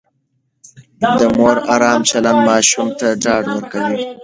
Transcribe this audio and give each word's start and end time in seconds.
د 1.01 1.03
مور 1.37 1.57
ارام 1.73 2.01
چلند 2.09 2.39
ماشوم 2.49 2.87
ته 2.99 3.07
ډاډ 3.23 3.43
ورکوي. 3.55 3.97